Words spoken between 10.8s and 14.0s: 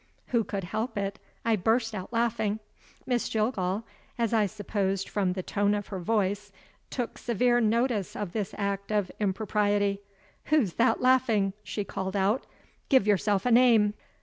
laughing?" she called out; "give yourself a name."